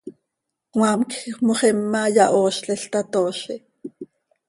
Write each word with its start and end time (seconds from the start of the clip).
Cmaam 0.71 1.01
quij 1.11 1.33
moxima 1.45 2.01
yahoozlil, 2.15 2.83
tatoozi. 2.91 3.55